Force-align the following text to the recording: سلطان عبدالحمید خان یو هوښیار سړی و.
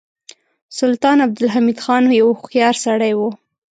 سلطان 0.77 1.17
عبدالحمید 1.25 1.77
خان 1.83 2.03
یو 2.19 2.27
هوښیار 2.39 2.75
سړی 2.85 3.13
و. 3.15 3.19